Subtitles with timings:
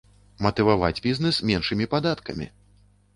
[0.45, 2.49] Матываваць бізнэс меншымі падаткамі.